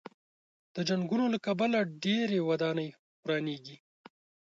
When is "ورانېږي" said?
3.23-3.77